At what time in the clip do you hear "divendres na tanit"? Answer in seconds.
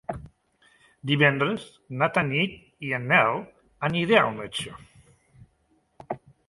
1.11-2.57